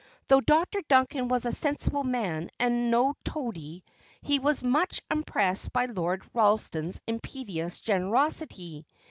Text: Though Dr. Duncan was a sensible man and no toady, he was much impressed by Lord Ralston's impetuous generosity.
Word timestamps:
Though 0.29 0.41
Dr. 0.41 0.81
Duncan 0.89 1.27
was 1.27 1.45
a 1.45 1.51
sensible 1.51 2.03
man 2.03 2.49
and 2.59 2.89
no 2.89 3.13
toady, 3.23 3.83
he 4.23 4.39
was 4.39 4.63
much 4.63 4.99
impressed 5.11 5.71
by 5.73 5.85
Lord 5.85 6.23
Ralston's 6.33 6.99
impetuous 7.05 7.79
generosity. 7.81 8.87